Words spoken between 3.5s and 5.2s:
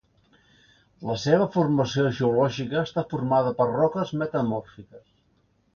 per roques metamòrfiques.